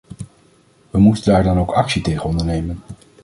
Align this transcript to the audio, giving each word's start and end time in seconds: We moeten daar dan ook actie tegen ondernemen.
We 0.89 0.99
moeten 0.99 1.23
daar 1.23 1.43
dan 1.43 1.57
ook 1.59 1.71
actie 1.73 2.01
tegen 2.01 2.29
ondernemen. 2.29 2.81